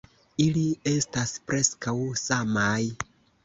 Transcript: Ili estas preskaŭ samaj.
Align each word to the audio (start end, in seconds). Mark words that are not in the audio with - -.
Ili 0.45 0.63
estas 0.93 1.35
preskaŭ 1.51 1.97
samaj. 2.25 2.83